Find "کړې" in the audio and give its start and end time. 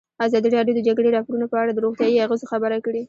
2.85-2.99